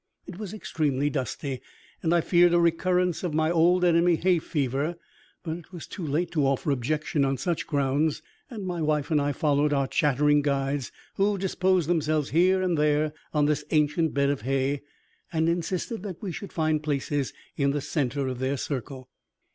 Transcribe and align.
It 0.25 0.39
was 0.39 0.51
extremely 0.51 1.11
dusty, 1.11 1.61
and 2.01 2.11
I 2.11 2.21
feared 2.21 2.55
a 2.55 2.59
recurrence 2.59 3.21
of 3.21 3.35
my 3.35 3.51
old 3.51 3.85
enemy, 3.85 4.15
hay 4.15 4.39
fever; 4.39 4.95
but 5.43 5.57
it 5.59 5.71
was 5.71 5.85
too 5.85 6.03
late 6.03 6.31
to 6.31 6.47
offer 6.47 6.71
objection 6.71 7.23
on 7.23 7.37
such 7.37 7.67
grounds, 7.67 8.23
and 8.49 8.65
my 8.65 8.81
wife 8.81 9.11
and 9.11 9.21
I 9.21 9.31
followed 9.31 9.73
our 9.73 9.85
chattering 9.87 10.41
guides, 10.41 10.91
who 11.17 11.37
disposed 11.37 11.87
themselves 11.87 12.31
here 12.31 12.63
and 12.63 12.79
there 12.79 13.13
on 13.31 13.45
this 13.45 13.63
ancient 13.69 14.15
bed 14.15 14.31
of 14.31 14.41
hay, 14.41 14.81
and 15.31 15.47
insisted 15.47 16.01
that 16.01 16.19
we 16.19 16.31
should 16.31 16.51
find 16.51 16.81
places 16.81 17.31
in 17.55 17.69
the 17.69 17.79
center 17.79 18.27
of 18.27 18.39
their 18.39 18.57
circle. 18.57 19.07